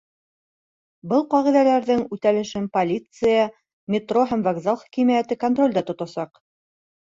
[1.11, 3.43] Был ҡағиҙәләрҙең үтәлешен полиция,
[3.97, 6.43] метро һәм вокзал хакимиәте контролдә тотасаҡ.